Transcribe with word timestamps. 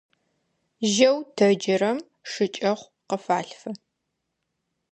Жьэу 0.91 1.17
тэджырэм 1.35 1.97
шыкӀэхъу 2.31 2.91
къыфалъфы. 3.07 3.71